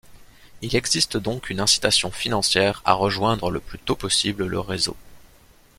Il 0.63 0.75
existe 0.75 1.15
donc 1.15 1.51
une 1.51 1.59
incitation 1.59 2.09
financière 2.09 2.81
à 2.85 2.93
rejoindre 2.93 3.51
le 3.51 3.59
plus 3.59 3.77
tôt 3.77 3.95
possible 3.95 4.47
le 4.47 4.59
réseau. 4.59 4.97